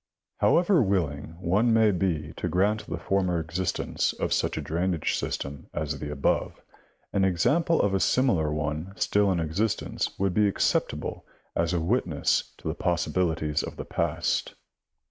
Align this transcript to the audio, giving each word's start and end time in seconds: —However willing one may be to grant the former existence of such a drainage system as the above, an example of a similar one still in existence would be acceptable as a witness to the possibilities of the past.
—However 0.41 0.81
willing 0.81 1.35
one 1.39 1.71
may 1.75 1.91
be 1.91 2.33
to 2.37 2.47
grant 2.49 2.87
the 2.87 2.97
former 2.97 3.39
existence 3.39 4.13
of 4.13 4.33
such 4.33 4.57
a 4.57 4.61
drainage 4.61 5.13
system 5.15 5.67
as 5.75 5.99
the 5.99 6.11
above, 6.11 6.59
an 7.13 7.23
example 7.23 7.79
of 7.79 7.93
a 7.93 7.99
similar 7.99 8.51
one 8.51 8.93
still 8.95 9.31
in 9.31 9.39
existence 9.39 10.17
would 10.17 10.33
be 10.33 10.47
acceptable 10.47 11.23
as 11.55 11.71
a 11.71 11.79
witness 11.79 12.51
to 12.57 12.67
the 12.67 12.73
possibilities 12.73 13.61
of 13.61 13.77
the 13.77 13.85
past. 13.85 14.55